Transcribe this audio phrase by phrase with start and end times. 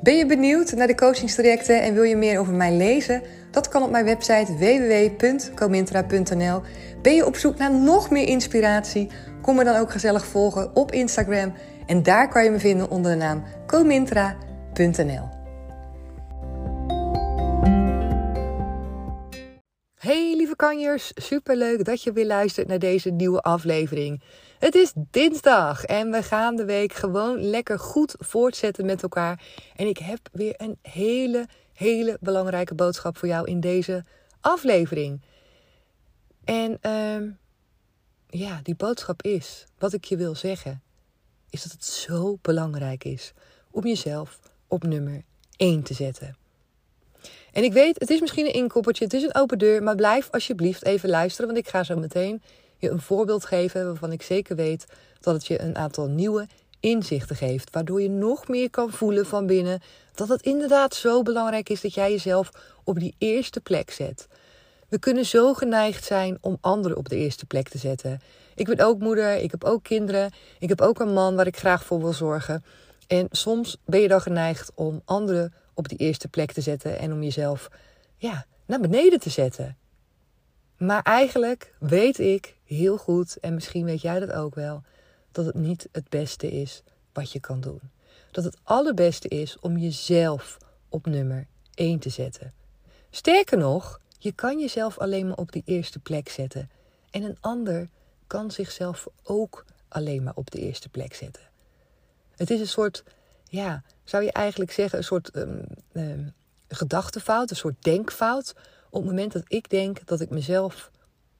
[0.00, 3.22] Ben je benieuwd naar de coachingstrajecten en wil je meer over mij lezen?
[3.50, 6.62] Dat kan op mijn website www.comintra.nl.
[7.02, 9.10] Ben je op zoek naar nog meer inspiratie?
[9.42, 11.52] Kom me dan ook gezellig volgen op Instagram.
[11.86, 15.35] En daar kan je me vinden onder de naam comintra.nl.
[20.06, 24.22] Hey lieve kanjers, superleuk dat je weer luistert naar deze nieuwe aflevering.
[24.58, 29.42] Het is dinsdag en we gaan de week gewoon lekker goed voortzetten met elkaar.
[29.76, 34.04] En ik heb weer een hele, hele belangrijke boodschap voor jou in deze
[34.40, 35.20] aflevering.
[36.44, 37.30] En uh,
[38.40, 40.82] ja, die boodschap is, wat ik je wil zeggen,
[41.50, 43.32] is dat het zo belangrijk is
[43.70, 45.22] om jezelf op nummer
[45.56, 46.45] 1 te zetten.
[47.56, 50.28] En ik weet, het is misschien een inkoppertje, het is een open deur, maar blijf
[50.30, 52.42] alsjeblieft even luisteren, want ik ga zo meteen
[52.76, 54.84] je een voorbeeld geven waarvan ik zeker weet
[55.20, 56.46] dat het je een aantal nieuwe
[56.80, 59.80] inzichten geeft, waardoor je nog meer kan voelen van binnen
[60.14, 62.50] dat het inderdaad zo belangrijk is dat jij jezelf
[62.84, 64.28] op die eerste plek zet.
[64.88, 68.20] We kunnen zo geneigd zijn om anderen op de eerste plek te zetten.
[68.54, 71.56] Ik ben ook moeder, ik heb ook kinderen, ik heb ook een man waar ik
[71.56, 72.64] graag voor wil zorgen.
[73.06, 77.12] En soms ben je dan geneigd om anderen op die eerste plek te zetten en
[77.12, 77.68] om jezelf
[78.16, 79.76] ja, naar beneden te zetten.
[80.76, 84.82] Maar eigenlijk weet ik heel goed, en misschien weet jij dat ook wel,
[85.32, 87.80] dat het niet het beste is wat je kan doen.
[88.30, 90.58] Dat het allerbeste is om jezelf
[90.88, 92.52] op nummer 1 te zetten.
[93.10, 96.70] Sterker nog, je kan jezelf alleen maar op die eerste plek zetten.
[97.10, 97.88] En een ander
[98.26, 101.42] kan zichzelf ook alleen maar op de eerste plek zetten.
[102.36, 103.04] Het is een soort,
[103.44, 106.32] ja, zou je eigenlijk zeggen, een soort um, um,
[106.68, 108.54] gedachtefout, een soort denkfout.
[108.90, 110.90] Op het moment dat ik denk dat ik mezelf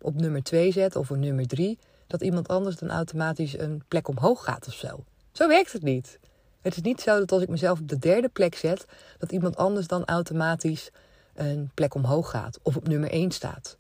[0.01, 4.09] op nummer 2 zet of op nummer 3, dat iemand anders dan automatisch een plek
[4.09, 5.05] omhoog gaat of zo.
[5.33, 6.19] Zo werkt het niet.
[6.61, 8.85] Het is niet zo dat als ik mezelf op de derde plek zet,
[9.19, 10.91] dat iemand anders dan automatisch
[11.35, 13.77] een plek omhoog gaat of op nummer 1 staat.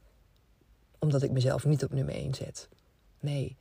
[0.98, 2.69] Omdat ik mezelf niet op nummer 1 zet.
[3.21, 3.56] Nee,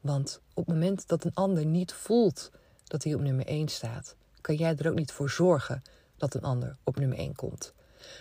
[0.00, 2.50] want op het moment dat een ander niet voelt
[2.86, 5.82] dat hij op nummer 1 staat, kan jij er ook niet voor zorgen
[6.16, 7.72] dat een ander op nummer 1 komt.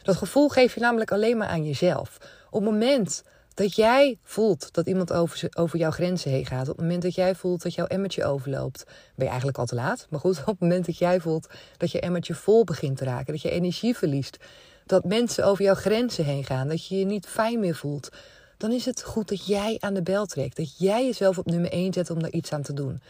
[0.04, 2.18] Dat gevoel geef je namelijk alleen maar aan jezelf.
[2.50, 3.24] Op het moment
[3.54, 7.16] dat jij voelt dat iemand over, over jouw grenzen heen gaat, op het moment dat
[7.16, 10.08] jij voelt dat jouw emmertje overloopt, ben je eigenlijk al te laat.
[10.10, 13.34] Maar goed, op het moment dat jij voelt dat je emmertje vol begint te raken,
[13.34, 14.38] dat je energie verliest,
[14.86, 18.10] dat mensen over jouw grenzen heen gaan, dat je je niet fijn meer voelt,
[18.58, 20.58] dan is het goed dat jij aan de bel trekt.
[20.58, 23.02] Dat jij jezelf op nummer 1 zet om daar iets aan te doen.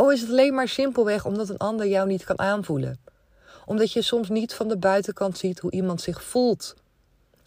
[0.00, 3.00] Oh, is het alleen maar simpelweg omdat een ander jou niet kan aanvoelen.
[3.66, 6.74] Omdat je soms niet van de buitenkant ziet hoe iemand zich voelt.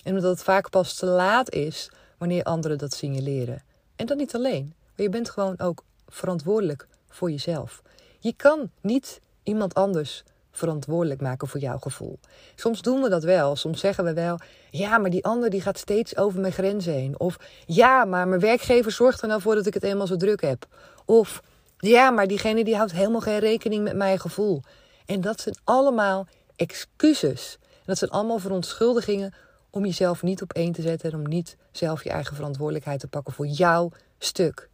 [0.04, 3.64] En omdat het vaak pas te laat is wanneer anderen dat signaleren.
[3.96, 7.82] En dan niet alleen, maar je bent gewoon ook verantwoordelijk voor jezelf.
[8.20, 12.20] Je kan niet iemand anders verantwoordelijk maken voor jouw gevoel.
[12.56, 13.56] Soms doen we dat wel.
[13.56, 17.20] Soms zeggen we wel: ja, maar die ander die gaat steeds over mijn grenzen heen.
[17.20, 20.42] Of ja, maar mijn werkgever zorgt er nou voor dat ik het eenmaal zo druk
[20.42, 20.68] heb.
[21.06, 21.42] Of
[21.90, 24.62] ja, maar diegene die houdt helemaal geen rekening met mijn gevoel.
[25.06, 27.58] En dat zijn allemaal excuses.
[27.86, 29.34] Dat zijn allemaal verontschuldigingen
[29.70, 33.08] om jezelf niet op één te zetten en om niet zelf je eigen verantwoordelijkheid te
[33.08, 34.70] pakken voor jouw stuk.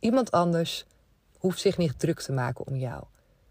[0.00, 0.84] Iemand anders
[1.38, 3.04] hoeft zich niet druk te maken om jou.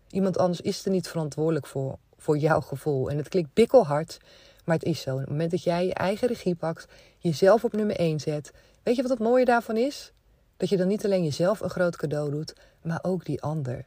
[0.10, 3.10] Iemand anders is er niet verantwoordelijk voor, voor jouw gevoel.
[3.10, 4.18] En het klinkt bikkelhard,
[4.66, 5.14] maar het is zo.
[5.14, 6.88] op het moment dat jij je eigen regie pakt,
[7.18, 8.52] jezelf op nummer 1 zet,
[8.84, 10.12] weet je wat het mooie daarvan is?
[10.58, 13.86] Dat je dan niet alleen jezelf een groot cadeau doet, maar ook die ander.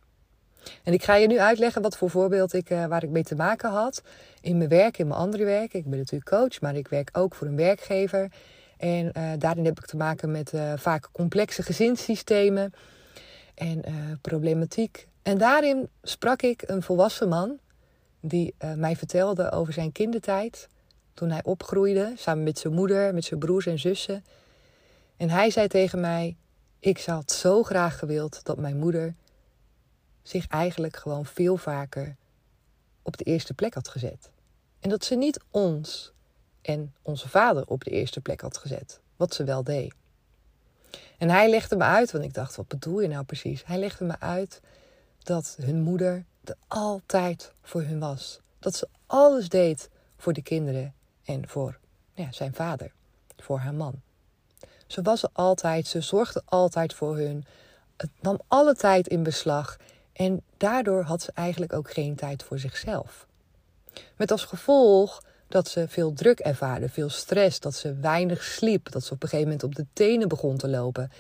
[0.83, 3.35] En ik ga je nu uitleggen wat voor voorbeeld ik, uh, waar ik mee te
[3.35, 4.03] maken had
[4.41, 5.75] in mijn werk, in mijn andere werk.
[5.75, 8.33] Ik ben natuurlijk coach, maar ik werk ook voor een werkgever.
[8.77, 12.73] En uh, daarin heb ik te maken met uh, vaak complexe gezinssystemen
[13.55, 13.83] en
[14.21, 15.09] problematiek.
[15.23, 17.59] En daarin sprak ik een volwassen man
[18.21, 20.69] die mij vertelde over zijn kindertijd.
[21.15, 24.25] toen hij opgroeide, samen met zijn moeder, met zijn broers en zussen.
[25.17, 26.37] En hij zei tegen mij:
[26.85, 29.15] Ik had zo graag gewild dat mijn moeder
[30.23, 32.17] zich eigenlijk gewoon veel vaker
[33.03, 34.31] op de eerste plek had gezet.
[34.81, 36.13] En dat ze niet ons
[36.63, 39.95] en onze vader op de eerste plek had gezet, wat ze wel deed.
[41.19, 43.65] En hij legde me uit, want ik dacht, wat bedoel je nou precies?
[43.65, 44.61] Hij legde me uit
[45.23, 48.41] dat hun moeder er altijd voor hun was.
[48.59, 50.95] Dat ze alles deed voor de kinderen
[51.25, 51.79] en voor
[52.15, 52.93] ja, zijn vader,
[53.37, 54.03] voor haar man.
[54.95, 57.45] Ze was er altijd, ze zorgde altijd voor hun.
[57.97, 59.77] Het nam alle tijd in beslag
[60.13, 63.27] en daardoor had ze eigenlijk ook geen tijd voor zichzelf.
[64.17, 69.05] Met als gevolg dat ze veel druk ervaarde, veel stress, dat ze weinig sliep, dat
[69.05, 71.11] ze op een gegeven moment op de tenen begon te lopen.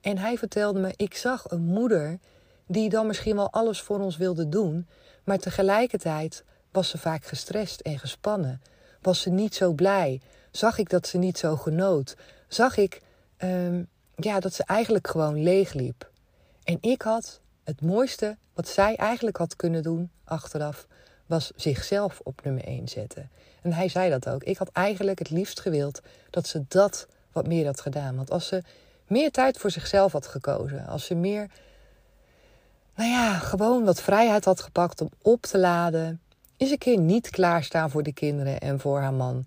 [0.00, 2.18] En hij vertelde me: ik zag een moeder
[2.66, 4.88] die dan misschien wel alles voor ons wilde doen,
[5.24, 8.62] maar tegelijkertijd was ze vaak gestrest en gespannen.
[9.02, 10.20] Was ze niet zo blij?
[10.50, 12.16] Zag ik dat ze niet zo genoot?
[12.48, 13.00] Zag ik
[13.38, 16.10] um, ja, dat ze eigenlijk gewoon leeg liep?
[16.64, 20.86] En ik had het mooiste wat zij eigenlijk had kunnen doen achteraf,
[21.26, 23.30] was zichzelf op nummer 1 zetten.
[23.62, 24.42] En hij zei dat ook.
[24.42, 26.00] Ik had eigenlijk het liefst gewild
[26.30, 28.16] dat ze dat wat meer had gedaan.
[28.16, 28.62] Want als ze
[29.06, 31.50] meer tijd voor zichzelf had gekozen, als ze meer,
[32.94, 36.20] nou ja, gewoon wat vrijheid had gepakt om op te laden,
[36.56, 39.44] is een keer niet klaarstaan voor de kinderen en voor haar man,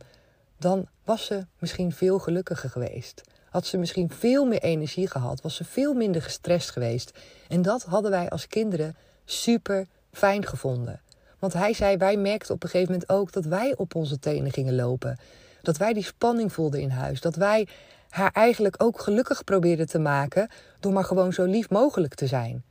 [0.57, 3.21] dan was ze misschien veel gelukkiger geweest.
[3.51, 7.11] Had ze misschien veel meer energie gehad, was ze veel minder gestrest geweest.
[7.47, 8.95] En dat hadden wij als kinderen
[9.25, 11.01] super fijn gevonden.
[11.39, 14.51] Want hij zei, wij merkten op een gegeven moment ook dat wij op onze tenen
[14.51, 15.19] gingen lopen.
[15.61, 17.21] Dat wij die spanning voelden in huis.
[17.21, 17.67] Dat wij
[18.09, 20.49] haar eigenlijk ook gelukkig probeerden te maken
[20.79, 22.63] door maar gewoon zo lief mogelijk te zijn.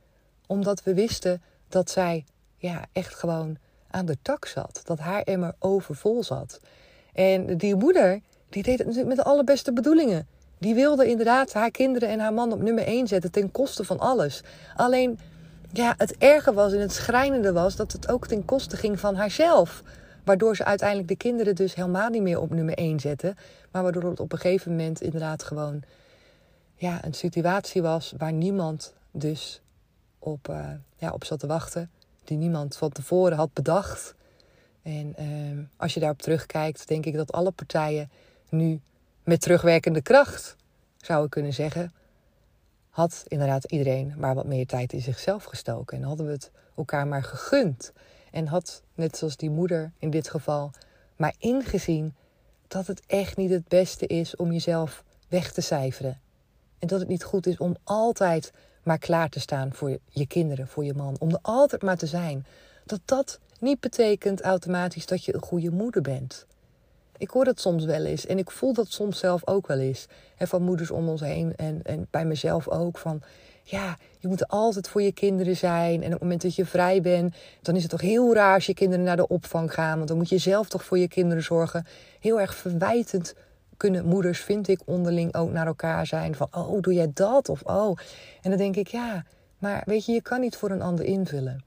[0.47, 2.25] Omdat we wisten dat zij
[2.57, 3.57] ja, echt gewoon
[3.89, 4.81] aan de tak zat.
[4.83, 6.59] Dat haar emmer overvol zat.
[7.13, 8.19] En die moeder,
[8.49, 10.27] die deed het natuurlijk met de allerbeste bedoelingen.
[10.61, 13.99] Die wilde inderdaad haar kinderen en haar man op nummer 1 zetten ten koste van
[13.99, 14.41] alles.
[14.75, 15.19] Alleen
[15.71, 19.15] ja, het erge was en het schrijnende was dat het ook ten koste ging van
[19.15, 19.83] haarzelf.
[20.23, 23.35] Waardoor ze uiteindelijk de kinderen dus helemaal niet meer op nummer 1 zetten.
[23.71, 25.83] Maar waardoor het op een gegeven moment inderdaad gewoon
[26.75, 29.61] ja, een situatie was waar niemand dus
[30.19, 31.89] op, uh, ja, op zat te wachten.
[32.23, 34.15] Die niemand van tevoren had bedacht.
[34.81, 38.09] En uh, als je daarop terugkijkt, denk ik dat alle partijen
[38.49, 38.81] nu
[39.23, 40.55] met terugwerkende kracht
[40.97, 41.91] zouden kunnen zeggen
[42.91, 45.97] had inderdaad iedereen maar wat meer tijd in zichzelf gestoken.
[45.97, 47.91] En hadden we het elkaar maar gegund.
[48.31, 50.71] En had, net zoals die moeder in dit geval,
[51.15, 52.15] maar ingezien
[52.67, 56.19] dat het echt niet het beste is om jezelf weg te cijferen.
[56.79, 58.53] En dat het niet goed is om altijd
[58.83, 61.15] maar klaar te staan voor je kinderen, voor je man.
[61.19, 62.45] Om er altijd maar te zijn.
[62.85, 66.45] Dat dat niet betekent automatisch dat je een goede moeder bent.
[67.21, 70.05] Ik hoor dat soms wel eens en ik voel dat soms zelf ook wel eens.
[70.37, 72.97] En van moeders om ons heen en, en bij mezelf ook.
[72.97, 73.21] Van
[73.63, 75.99] ja, je moet altijd voor je kinderen zijn.
[75.99, 78.65] En op het moment dat je vrij bent, dan is het toch heel raar als
[78.65, 79.95] je kinderen naar de opvang gaan.
[79.95, 81.85] Want dan moet je zelf toch voor je kinderen zorgen.
[82.19, 83.35] Heel erg verwijtend
[83.77, 86.35] kunnen moeders, vind ik, onderling ook naar elkaar zijn.
[86.35, 87.49] Van oh, doe jij dat?
[87.49, 87.97] Of oh.
[88.41, 89.25] En dan denk ik ja,
[89.57, 91.63] maar weet je, je kan niet voor een ander invullen.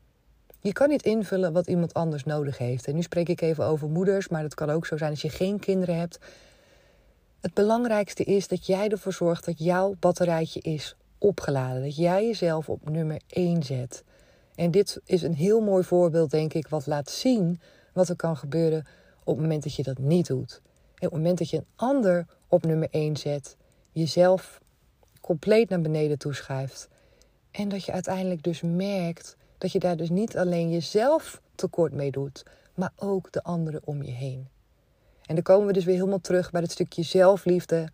[0.64, 2.86] Je kan niet invullen wat iemand anders nodig heeft.
[2.86, 5.28] En nu spreek ik even over moeders, maar het kan ook zo zijn als je
[5.28, 6.18] geen kinderen hebt.
[7.40, 11.82] Het belangrijkste is dat jij ervoor zorgt dat jouw batterijtje is opgeladen.
[11.82, 14.04] Dat jij jezelf op nummer 1 zet.
[14.54, 17.60] En dit is een heel mooi voorbeeld, denk ik, wat laat zien
[17.92, 18.86] wat er kan gebeuren
[19.24, 20.60] op het moment dat je dat niet doet.
[20.94, 23.56] En op het moment dat je een ander op nummer 1 zet,
[23.92, 24.60] jezelf
[25.20, 26.88] compleet naar beneden toeschuift.
[27.50, 32.10] En dat je uiteindelijk dus merkt dat je daar dus niet alleen jezelf tekort mee
[32.10, 32.44] doet,
[32.74, 34.48] maar ook de anderen om je heen.
[35.26, 37.88] En dan komen we dus weer helemaal terug bij het stukje zelfliefde.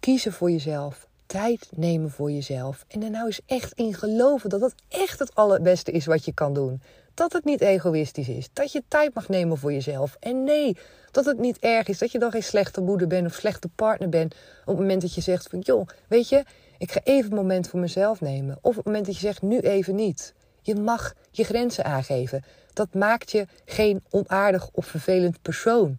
[0.00, 1.08] Kiezen voor jezelf.
[1.26, 2.84] Tijd nemen voor jezelf.
[2.88, 6.32] En er nou eens echt in geloven dat dat echt het allerbeste is wat je
[6.32, 6.82] kan doen.
[7.16, 8.48] Dat het niet egoïstisch is.
[8.52, 10.16] Dat je tijd mag nemen voor jezelf.
[10.20, 10.76] En nee,
[11.10, 14.08] dat het niet erg is dat je dan geen slechte moeder bent of slechte partner
[14.08, 14.34] bent.
[14.60, 16.44] Op het moment dat je zegt van joh, weet je,
[16.78, 18.58] ik ga even een moment voor mezelf nemen.
[18.60, 20.34] Of op het moment dat je zegt nu even niet.
[20.60, 22.44] Je mag je grenzen aangeven.
[22.72, 25.98] Dat maakt je geen onaardig of vervelend persoon.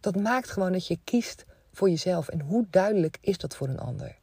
[0.00, 2.28] Dat maakt gewoon dat je kiest voor jezelf.
[2.28, 4.22] En hoe duidelijk is dat voor een ander?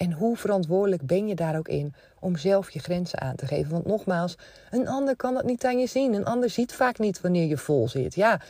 [0.00, 3.70] En hoe verantwoordelijk ben je daar ook in om zelf je grenzen aan te geven?
[3.70, 4.36] Want nogmaals,
[4.70, 6.14] een ander kan dat niet aan je zien.
[6.14, 8.14] Een ander ziet vaak niet wanneer je vol zit.
[8.14, 8.40] Ja,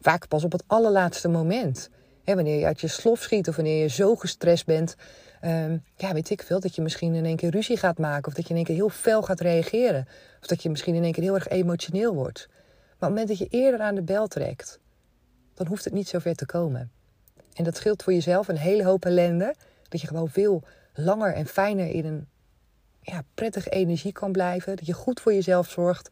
[0.00, 1.90] vaak pas op het allerlaatste moment
[2.24, 4.96] wanneer je uit je slof schiet of wanneer je zo gestrest bent.
[5.40, 6.60] Ehm, ja, weet ik veel.
[6.60, 8.26] Dat je misschien in één keer ruzie gaat maken.
[8.26, 10.06] Of dat je in één keer heel fel gaat reageren.
[10.40, 12.46] Of dat je misschien in één keer heel erg emotioneel wordt.
[12.48, 14.80] Maar op het moment dat je eerder aan de bel trekt,
[15.54, 16.90] dan hoeft het niet zo ver te komen.
[17.54, 19.54] En dat scheelt voor jezelf een hele hoop ellende.
[19.88, 20.62] Dat je gewoon veel
[20.94, 22.28] langer en fijner in een
[23.02, 24.76] ja, prettige energie kan blijven.
[24.76, 26.10] Dat je goed voor jezelf zorgt.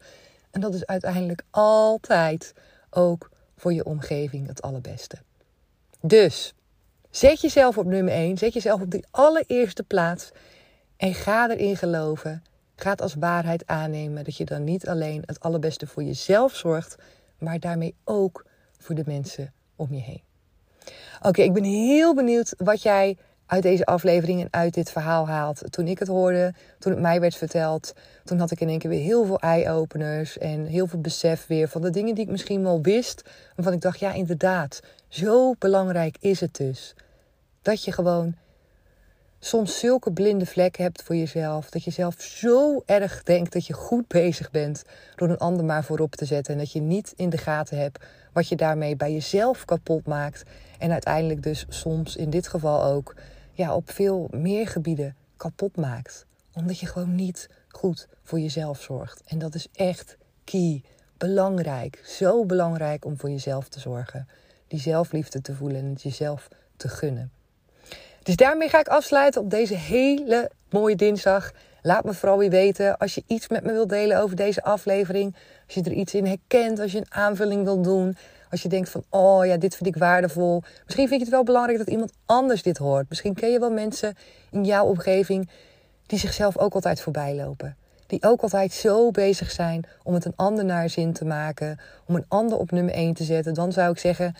[0.51, 2.53] En dat is uiteindelijk altijd
[2.89, 5.17] ook voor je omgeving het allerbeste.
[6.01, 6.53] Dus
[7.09, 8.37] zet jezelf op nummer 1.
[8.37, 10.31] Zet jezelf op die allereerste plaats.
[10.97, 12.43] En ga erin geloven.
[12.75, 16.95] Ga het als waarheid aannemen dat je dan niet alleen het allerbeste voor jezelf zorgt,
[17.37, 18.45] maar daarmee ook
[18.77, 20.21] voor de mensen om je heen.
[21.21, 23.17] Oké, ik ben heel benieuwd wat jij
[23.49, 25.61] uit deze aflevering en uit dit verhaal haalt.
[25.69, 28.89] Toen ik het hoorde, toen het mij werd verteld, toen had ik in één keer
[28.89, 32.63] weer heel veel eye-openers en heel veel besef weer van de dingen die ik misschien
[32.63, 33.29] wel wist.
[33.55, 36.95] Waarvan ik dacht, ja inderdaad, zo belangrijk is het dus.
[37.61, 38.35] Dat je gewoon
[39.39, 41.69] soms zulke blinde vlekken hebt voor jezelf.
[41.69, 44.83] Dat je zelf zo erg denkt dat je goed bezig bent
[45.15, 46.53] door een ander maar voorop te zetten.
[46.53, 50.43] En dat je niet in de gaten hebt wat je daarmee bij jezelf kapot maakt.
[50.79, 53.15] En uiteindelijk dus soms in dit geval ook
[53.59, 56.25] ja, op veel meer gebieden kapot maakt.
[56.53, 59.21] Omdat je gewoon niet goed voor jezelf zorgt.
[59.25, 60.83] En dat is echt key.
[61.17, 62.01] Belangrijk.
[62.05, 64.27] Zo belangrijk om voor jezelf te zorgen.
[64.67, 66.47] Die zelfliefde te voelen en het jezelf
[66.77, 67.31] te gunnen.
[68.23, 71.51] Dus daarmee ga ik afsluiten op deze hele mooie dinsdag.
[71.81, 75.35] Laat me vooral weer weten als je iets met me wilt delen over deze aflevering.
[75.65, 78.17] Als je er iets in herkent, als je een aanvulling wilt doen.
[78.49, 80.63] Als je denkt van, oh ja, dit vind ik waardevol.
[80.85, 83.09] Misschien vind je het wel belangrijk dat iemand anders dit hoort.
[83.09, 84.15] Misschien ken je wel mensen
[84.51, 85.49] in jouw omgeving
[86.05, 87.75] die zichzelf ook altijd voorbij lopen.
[88.07, 91.79] Die ook altijd zo bezig zijn om het een ander naar zin te maken.
[92.05, 93.53] Om een ander op nummer 1 te zetten.
[93.53, 94.35] Dan zou ik zeggen,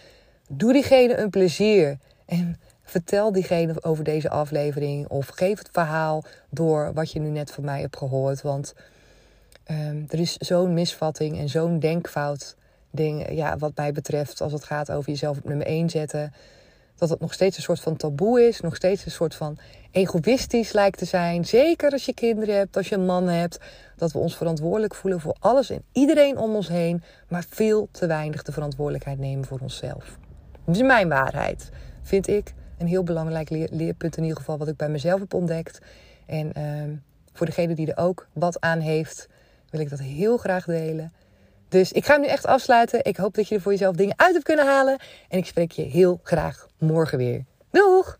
[0.47, 1.97] doe diegene een plezier.
[2.25, 5.07] En vertel diegene over deze aflevering.
[5.07, 8.41] Of geef het verhaal door wat je nu net van mij hebt gehoord.
[8.41, 8.73] Want
[9.71, 12.55] um, er is zo'n misvatting en zo'n denkfout
[12.91, 16.33] ding, ja, wat mij betreft, als het gaat over jezelf op nummer 1 zetten.
[16.95, 19.57] Dat het nog steeds een soort van taboe is, nog steeds een soort van
[19.91, 21.45] egoïstisch lijkt te zijn.
[21.45, 23.59] Zeker als je kinderen hebt, als je een man hebt.
[23.95, 28.07] Dat we ons verantwoordelijk voelen voor alles en iedereen om ons heen, maar veel te
[28.07, 30.17] weinig de verantwoordelijkheid nemen voor onszelf.
[30.65, 31.69] Is mijn waarheid,
[32.01, 32.53] vind ik.
[32.77, 35.79] Een heel belangrijk leerpunt in ieder geval, wat ik bij mezelf heb ontdekt.
[36.25, 36.63] En uh,
[37.33, 39.27] voor degene die er ook wat aan heeft,
[39.69, 41.13] wil ik dat heel graag delen.
[41.69, 43.05] Dus ik ga hem nu echt afsluiten.
[43.05, 44.99] Ik hoop dat je er voor jezelf dingen uit hebt kunnen halen.
[45.29, 47.45] En ik spreek je heel graag morgen weer.
[47.71, 48.17] Doeg!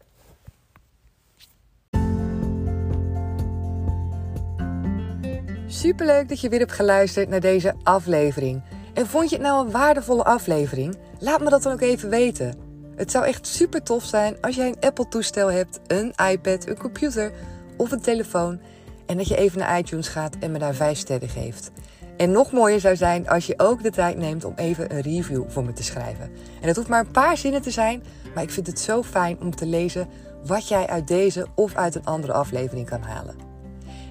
[5.67, 8.61] Superleuk dat je weer hebt geluisterd naar deze aflevering.
[8.93, 10.97] En vond je het nou een waardevolle aflevering?
[11.19, 12.53] Laat me dat dan ook even weten.
[12.95, 17.31] Het zou echt super tof zijn als jij een Apple-toestel hebt, een iPad, een computer
[17.77, 18.61] of een telefoon.
[19.05, 21.71] En dat je even naar iTunes gaat en me daar 5 sterren geeft.
[22.19, 25.43] En nog mooier zou zijn als je ook de tijd neemt om even een review
[25.47, 26.31] voor me te schrijven.
[26.61, 29.37] En dat hoeft maar een paar zinnen te zijn, maar ik vind het zo fijn
[29.41, 30.07] om te lezen
[30.45, 33.35] wat jij uit deze of uit een andere aflevering kan halen.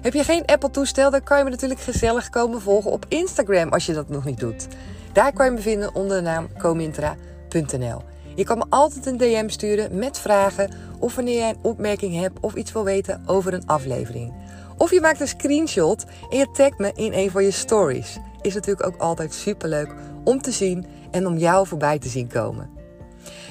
[0.01, 3.85] Heb je geen Apple-toestel, dan kan je me natuurlijk gezellig komen volgen op Instagram als
[3.85, 4.67] je dat nog niet doet.
[5.13, 8.01] Daar kan je me vinden onder de naam comintra.nl.
[8.35, 12.39] Je kan me altijd een DM sturen met vragen of wanneer jij een opmerking hebt
[12.39, 14.33] of iets wil weten over een aflevering.
[14.79, 18.17] Of je maakt een screenshot en je tagt me in een van je stories.
[18.41, 19.93] Is natuurlijk ook altijd superleuk
[20.23, 22.69] om te zien en om jou voorbij te zien komen.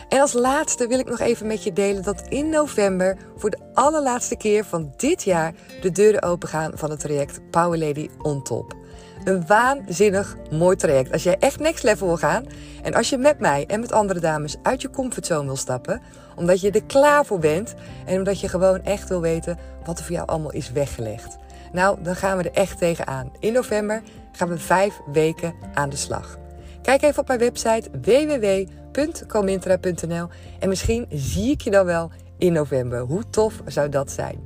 [0.08, 3.58] En als laatste wil ik nog even met je delen dat in november voor de
[3.74, 8.42] allerlaatste keer van dit jaar de deuren open gaan van het traject Power Lady on
[8.42, 8.74] Top.
[9.28, 11.12] Een waanzinnig mooi traject.
[11.12, 12.44] Als jij echt next level wil gaan
[12.82, 16.02] en als je met mij en met andere dames uit je comfortzone wil stappen,
[16.36, 17.74] omdat je er klaar voor bent
[18.06, 21.36] en omdat je gewoon echt wil weten wat er voor jou allemaal is weggelegd.
[21.72, 23.32] Nou, dan gaan we er echt tegenaan.
[23.38, 26.38] In november gaan we vijf weken aan de slag.
[26.82, 33.00] Kijk even op mijn website www.comintra.nl en misschien zie ik je dan wel in november.
[33.00, 34.38] Hoe tof zou dat zijn?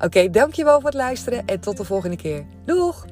[0.00, 2.44] Oké, dankjewel voor het luisteren en tot de volgende keer.
[2.64, 3.06] Doeg!